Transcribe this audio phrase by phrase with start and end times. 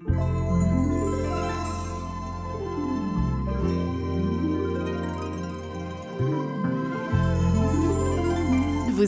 [0.00, 0.06] Vous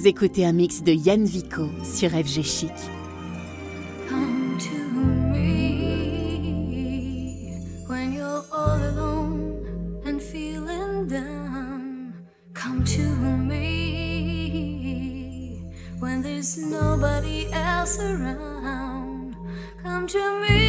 [0.08, 2.72] écoutez un mix de Yann Vico sur FG Chic.
[16.40, 19.36] there's nobody else around.
[19.82, 20.59] Come to me.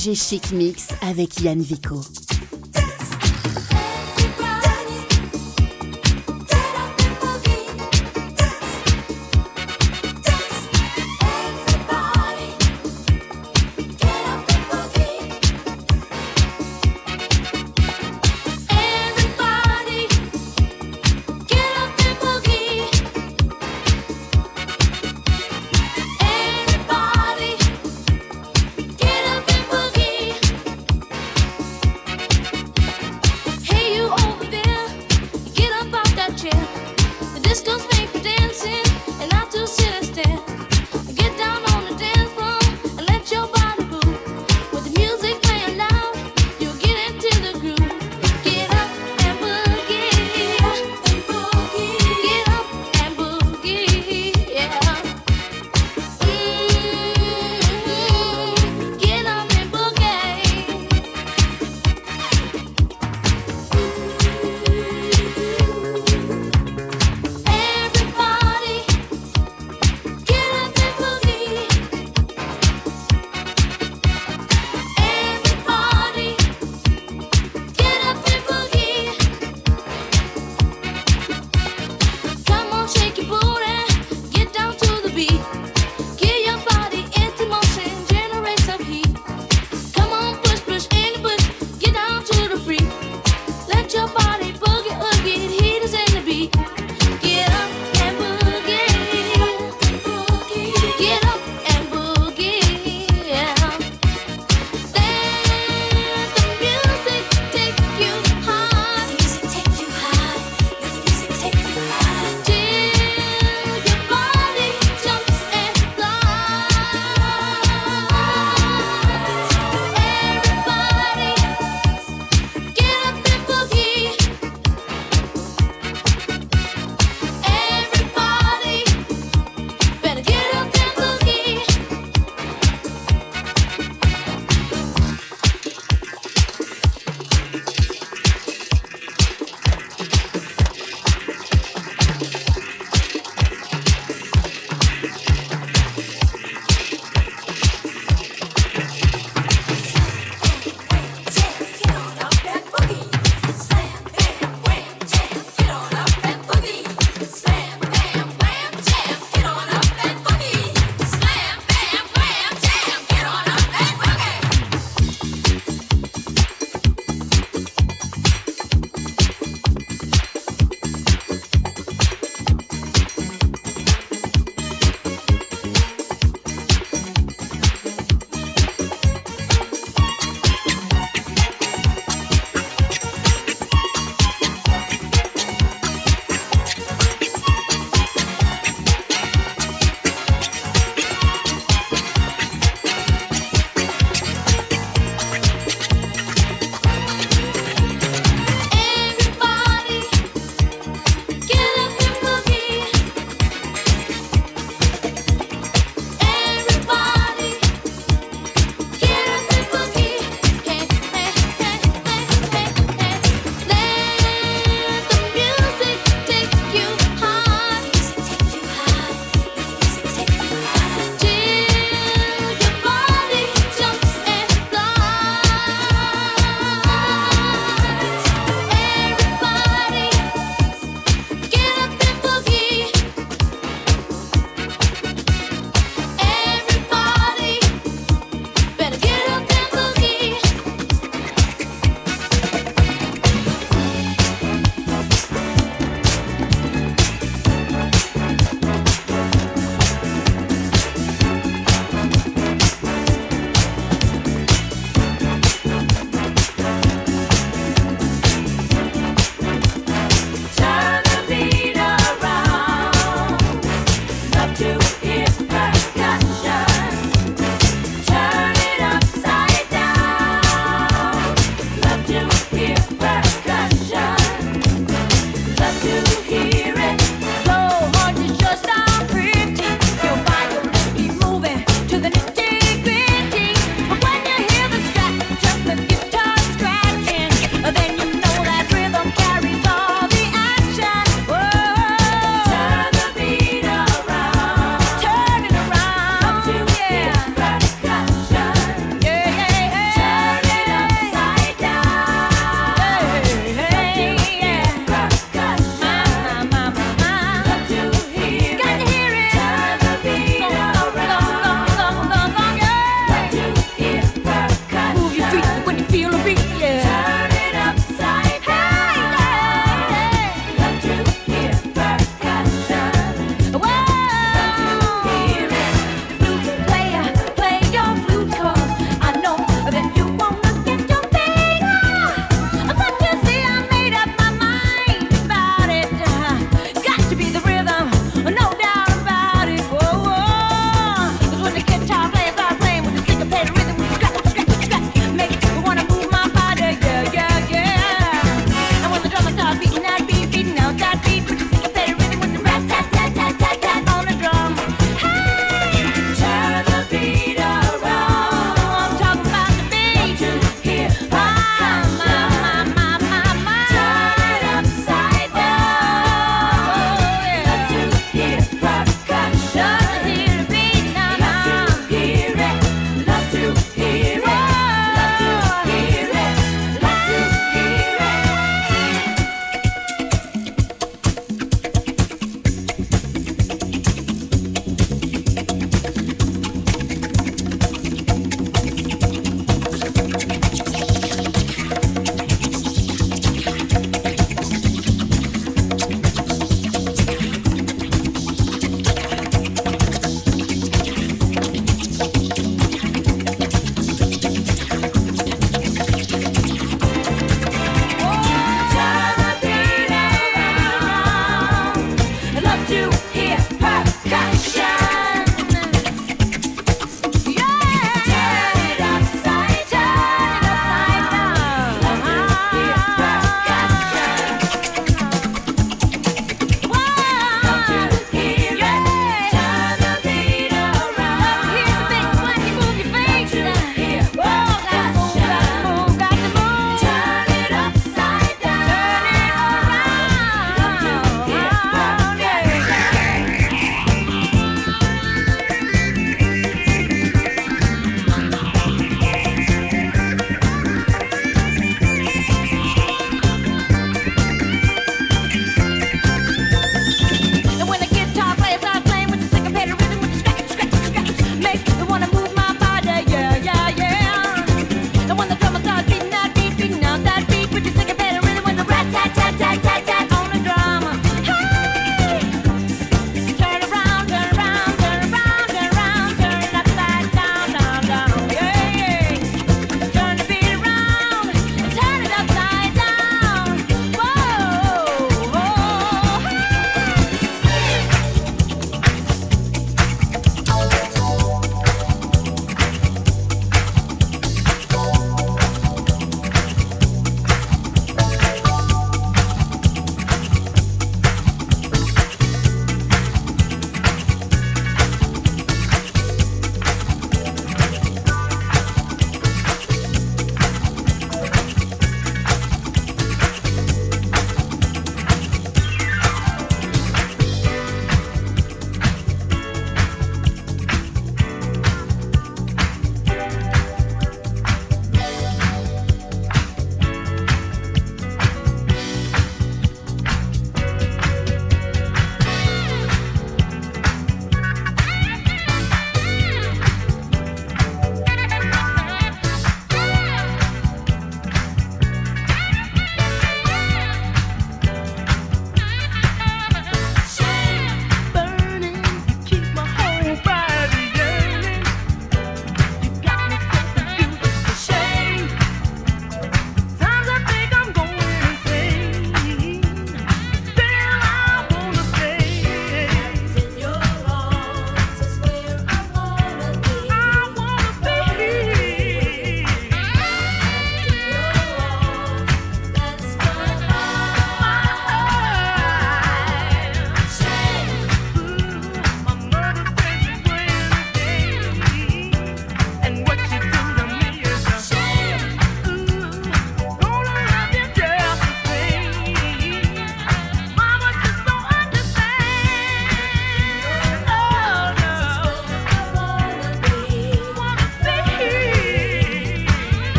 [0.00, 2.00] FG Chic Mix avec Yann Vico.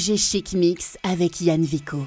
[0.00, 2.06] FG Chic Mix avec Yann Vico.